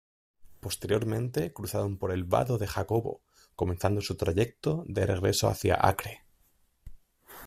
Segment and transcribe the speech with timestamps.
[0.59, 3.21] Posteriormente cruzaron por el vado de Jacobo,
[3.55, 6.23] comenzando su trayecto de regreso hacia Acre.